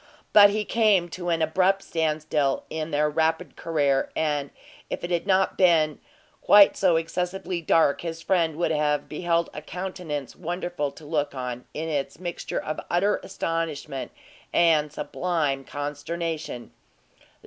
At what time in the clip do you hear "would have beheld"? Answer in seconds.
8.55-9.51